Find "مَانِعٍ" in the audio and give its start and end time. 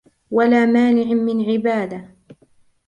0.65-1.03